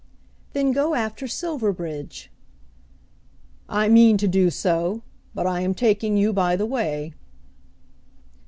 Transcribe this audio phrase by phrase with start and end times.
[0.53, 2.31] "Then go after Silverbridge."
[3.69, 5.03] "I mean to do so;
[5.35, 7.13] but I am taking you by the way."